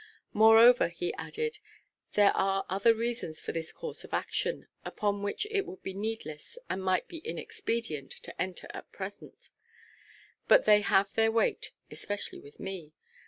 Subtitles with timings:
[0.33, 1.59] "Moreover," he added,
[2.13, 6.57] "there are other reasons for this course of action, upon which it would be needless,
[6.67, 9.51] and might be inexpedient, to enter at present;
[10.47, 12.93] but they have their weight, especially with me.